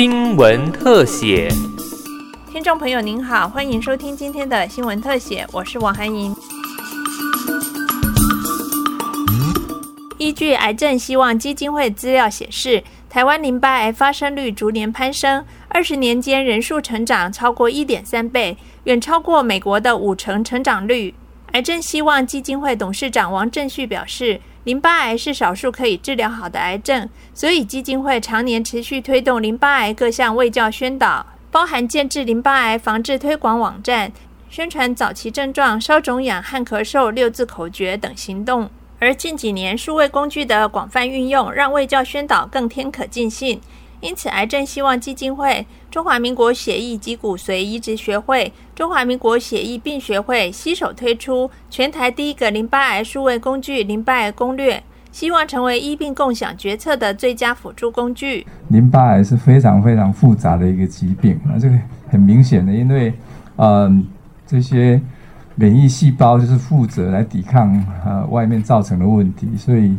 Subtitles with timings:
[0.00, 1.48] 新闻特写。
[2.52, 6.32] 听众朋友您好，欢迎收听今天的新闻特写，我是王涵莹。
[10.16, 21.12] 依据癌症希望基金会资料显示，台湾淋巴癌发生率逐年攀升，二十年间人数成长超过一点三倍，远超过美国的五成成长率。
[21.52, 34.12] 癌症希望基金会董事长王正旭表示，淋巴癌是少数可以治疗好的癌症，所以基金会常年持续推动淋巴癌各项卫教宣导，包含建制淋巴癌防治推广网站、
[34.50, 38.68] 宣传早期症状、烧肿痒、汗咳嗽六字口诀等行动。
[39.00, 43.60] 而近几年数位工具的广泛运用，让卫教宣导更添可进性。
[44.00, 58.46] 因此，癌症希望基金会、中华民国血液及骨髓移植学会、中华民国血液病学会携手推出全台第一个淋巴癌数位工具——淋巴癌攻略，希望成为医病共享决策的最佳辅助工具。
[58.68, 61.76] 淋巴癌是非常非常复杂的一个疾病那，这个
[62.08, 63.12] 很明显的，因为
[63.56, 64.06] 嗯
[64.46, 65.00] 这些。
[65.60, 69.96] 免疫细胞就是负责来抵抗呃外面造成的问题，所以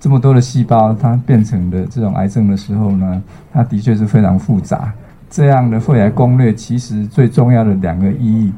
[0.00, 4.92] 这么多的细胞它变成的这种癌症的时候呢，它的确是非常复杂。
[5.28, 8.52] 这样的肺癌攻略其实最重要的两个意义，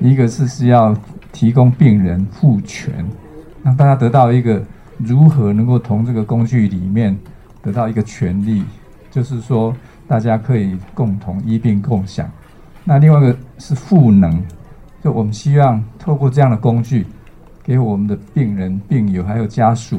[0.00, 0.96] 一个是是要
[1.30, 2.92] 提供病人赋权，
[3.62, 4.60] 让大家得到一个
[4.96, 7.16] 如何能够从这个工具里面
[7.62, 8.64] 得到一个权利，
[9.10, 9.72] 就是说
[10.08, 12.28] 大家可以共同医病共享。
[12.82, 14.42] 那另外一个是赋能。
[15.00, 17.06] 就我们希望透过这样的工具，
[17.62, 19.96] 给我们的病人、病友还有家属，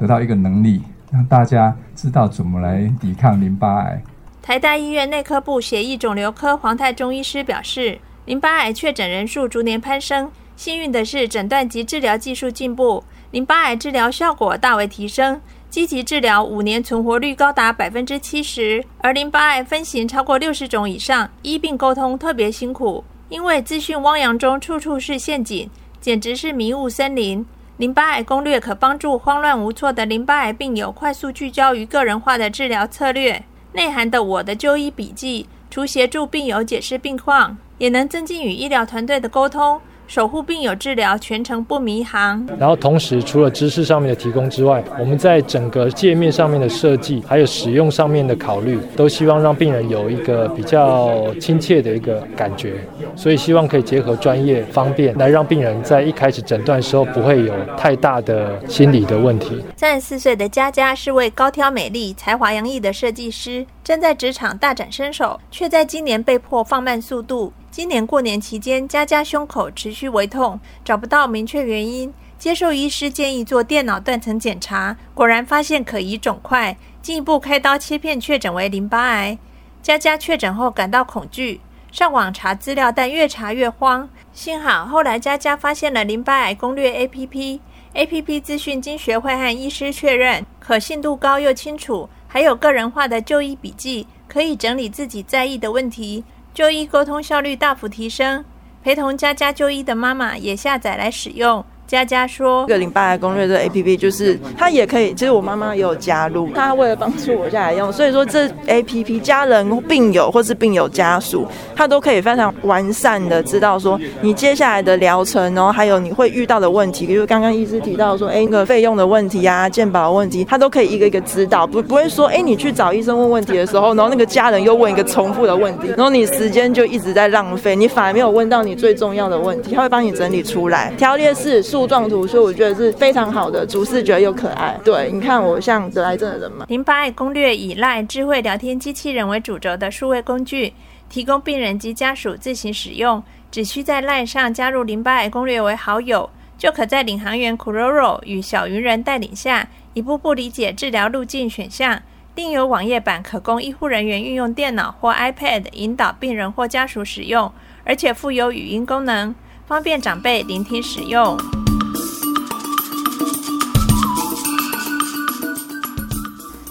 [0.00, 0.80] 得到一个能力，
[1.12, 4.02] 让大家知道怎么来抵抗淋巴癌。
[4.40, 23.04] 台大医院内科部血液肿瘤科黄泰中医师表示，淋巴癌确诊人数逐年攀升，幸运的是诊断及治疗技术进步，淋巴癌治疗效果大为提升，积极治疗五年存活率高达百分之七十，而淋巴癌分型超过六十种以上，医病沟通特别辛苦。
[23.28, 25.70] 因为资讯汪洋中处处是陷阱，
[26.00, 27.44] 简直是迷雾森林。
[27.80, 33.42] 淋巴癌攻略可帮助慌乱无措的淋巴癌病友快速聚焦于个人化的治疗策略。
[33.72, 39.80] 内含的我的就医笔记，除协助病友解释病况，也能增进与医疗团队的沟通。
[40.10, 52.84] 守护病友治疗全程不迷航，然后同时除了知识上面的提供之外，我们在整个界面上面的设计，还有使用上面的考虑，都希望让病人有一个比较亲切的一个感觉，
[53.14, 59.62] 所以希望可以结合专业方便，来让病人在一开始诊断时候不会有太大的心理的问题。
[59.76, 67.52] 三十四岁的佳佳是位高挑美丽、才华洋溢的设计师，正在职场大展身手，却在今年被迫放慢速度。
[67.70, 72.12] 今年过年期间，佳佳胸口持续微痛，找不到明确原因。
[72.36, 79.38] 接受医师建议做电脑断层检查，果然发现可疑肿块，进一步开刀切片，确诊为淋巴癌。
[79.80, 81.60] 佳佳确诊后感到恐惧，
[81.92, 84.08] 上网查资料，但越查越慌。
[84.32, 96.24] 幸好后来佳佳发现了淋巴癌攻略 APP，APP 资讯经学会和医师确认，可信度高又清楚，还有个人化的就医笔记，可以整理自己在意的问题。
[96.52, 98.44] 就医沟通效率大幅提升，
[98.82, 101.64] 陪同佳佳就医的妈妈也下载来使用。
[101.90, 131.79] 佳佳说：“这个淋巴癌攻略这 A P P 就是它也可以，其实我妈妈也有加入，她为了帮助我下来用，所以说这 A P P 家人、病友或是病友家属，他都可以非常完善的知道说你接下来的疗程，然后还有你会遇到的问题，比如刚刚医师提到说，哎，那个费用的问题啊、健保的问题，他都可以一个一个知道，不不会说，哎，你去找医生问问题的时候，然后那个家人又问一个重复的问题，然后你时间就一直在浪费，你反而没有问到你最重要的问题，他会帮你整理出来，条列式数。
[131.80, 134.78] 树状图，所以我觉得是非常好的，主视觉又可爱。
[134.84, 136.66] 对，你看我像得癌症的人吗？
[136.68, 140.74] 淋巴癌攻略以赖智慧聊天机器人为主轴的数位工具，
[141.08, 143.22] 提供病人及家属自行使用。
[143.50, 152.02] 只需在赖上加入淋巴癌攻略为好友，就可在领航员 Kuroro 与小鱼人带领下，一步步理解治疗路径选项。
[152.34, 157.50] 另有网页版可供医护人员运用电脑或 iPad 引导病人或家属使用，
[157.84, 159.34] 而且附有语音功能，
[159.66, 161.36] 方便长辈聆听使用。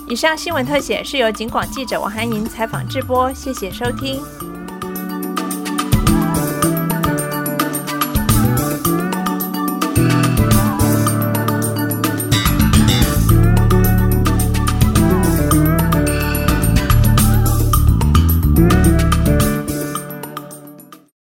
[0.09, 4.19] 以上新闻特写是由警广记者王涵莹采访直播，谢谢收听。